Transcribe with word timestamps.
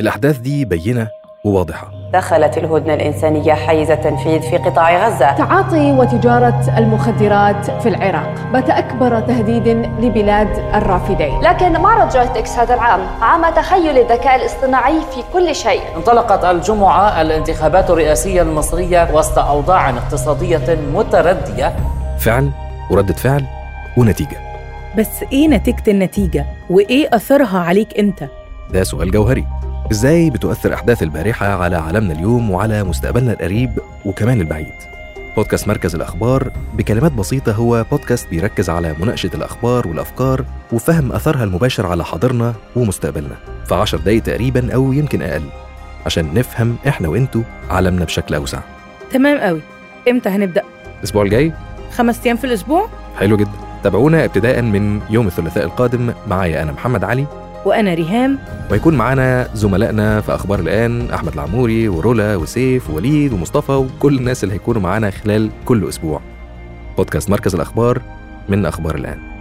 الأحداث 0.00 0.38
دي 0.38 0.64
بينة 0.64 1.08
وواضحة. 1.44 1.90
دخلت 2.12 2.58
الهدنة 2.58 2.94
الإنسانية 2.94 3.52
حيز 3.52 3.90
التنفيذ 3.90 4.40
في 4.40 4.56
قطاع 4.56 5.08
غزة. 5.08 5.32
تعاطي 5.32 5.92
وتجارة 5.92 6.78
المخدرات 6.78 7.70
في 7.70 7.88
العراق. 7.88 8.34
بات 8.52 8.70
أكبر 8.70 9.20
تهديد 9.20 9.68
لبلاد 10.00 10.58
الرافدين. 10.74 11.40
لكن 11.40 11.72
معرض 11.72 12.12
جويتكس 12.12 12.58
هذا 12.58 12.74
العام؟ 12.74 13.00
عام 13.22 13.54
تخيل 13.54 13.98
الذكاء 13.98 14.36
الاصطناعي 14.36 15.00
في 15.00 15.22
كل 15.32 15.54
شيء. 15.54 15.80
انطلقت 15.96 16.44
الجمعة 16.44 17.20
الانتخابات 17.20 17.90
الرئاسية 17.90 18.42
المصرية 18.42 19.08
وسط 19.12 19.38
أوضاع 19.38 19.90
اقتصادية 19.90 20.78
متردية. 20.94 21.76
فعل 22.18 22.50
وردة 22.90 23.14
فعل 23.14 23.44
ونتيجة. 23.96 24.36
بس 24.98 25.24
إيه 25.32 25.48
نتيجة 25.48 25.90
النتيجة؟ 25.90 26.46
وإيه 26.70 27.08
أثرها 27.12 27.58
عليك 27.58 27.98
أنت؟ 27.98 28.24
ده 28.70 28.84
سؤال 28.84 29.10
جوهري. 29.10 29.46
إزاي 29.92 30.30
بتؤثر 30.30 30.74
أحداث 30.74 31.02
البارحة 31.02 31.46
على 31.46 31.76
عالمنا 31.76 32.12
اليوم 32.12 32.50
وعلى 32.50 32.84
مستقبلنا 32.84 33.32
القريب 33.32 33.78
وكمان 34.04 34.40
البعيد؟ 34.40 34.72
بودكاست 35.36 35.68
مركز 35.68 35.94
الأخبار 35.94 36.50
بكلمات 36.74 37.12
بسيطة 37.12 37.52
هو 37.52 37.84
بودكاست 37.90 38.28
بيركز 38.28 38.70
على 38.70 38.94
مناقشة 39.00 39.30
الأخبار 39.34 39.88
والأفكار 39.88 40.44
وفهم 40.72 41.12
أثرها 41.12 41.44
المباشر 41.44 41.86
على 41.86 42.04
حاضرنا 42.04 42.54
ومستقبلنا 42.76 43.36
في 43.68 43.74
10 43.74 43.98
دقايق 43.98 44.22
تقريبا 44.22 44.74
أو 44.74 44.92
يمكن 44.92 45.22
أقل 45.22 45.42
عشان 46.06 46.34
نفهم 46.34 46.76
إحنا 46.88 47.08
وانتوا 47.08 47.42
عالمنا 47.70 48.04
بشكل 48.04 48.34
أوسع. 48.34 48.58
تمام 49.12 49.38
قوي. 49.38 49.60
إمتى 50.08 50.28
هنبدأ؟ 50.28 50.62
الأسبوع 50.98 51.22
الجاي؟ 51.22 51.52
خمس 51.92 52.20
أيام 52.26 52.36
في 52.36 52.44
الأسبوع؟ 52.44 52.88
حلو 53.18 53.36
جدا. 53.36 53.50
تابعونا 53.82 54.24
ابتداء 54.24 54.62
من 54.62 55.00
يوم 55.10 55.26
الثلاثاء 55.26 55.64
القادم. 55.64 56.12
معايا 56.26 56.62
أنا 56.62 56.72
محمد 56.72 57.04
علي. 57.04 57.26
وأنا 57.64 57.94
ريهام. 57.94 58.38
ويكون 58.70 58.94
معانا 58.94 59.48
زملائنا 59.54 60.20
في 60.20 60.34
أخبار 60.34 60.60
الآن 60.60 61.10
أحمد 61.10 61.32
العموري 61.32 61.88
ورولا 61.88 62.36
وسيف 62.36 62.90
ووليد 62.90 63.32
ومصطفى 63.32 63.72
وكل 63.72 64.18
الناس 64.18 64.44
اللي 64.44 64.54
هيكونوا 64.54 64.82
معانا 64.82 65.10
خلال 65.10 65.50
كل 65.64 65.88
أسبوع. 65.88 66.20
بودكاست 66.96 67.30
مركز 67.30 67.54
الأخبار 67.54 68.02
من 68.48 68.66
أخبار 68.66 68.94
الآن. 68.94 69.33